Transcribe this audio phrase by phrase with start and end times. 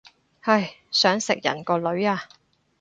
[0.39, 2.23] 唉，想食人個女啊